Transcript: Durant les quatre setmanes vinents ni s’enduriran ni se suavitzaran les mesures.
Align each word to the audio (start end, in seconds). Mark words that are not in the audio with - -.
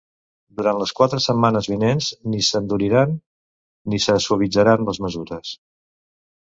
Durant 0.61 0.79
les 0.83 0.93
quatre 0.99 1.19
setmanes 1.25 1.69
vinents 1.73 2.09
ni 2.31 2.41
s’enduriran 2.49 3.15
ni 3.93 4.03
se 4.09 4.19
suavitzaran 4.29 4.91
les 4.91 5.03
mesures. 5.07 5.59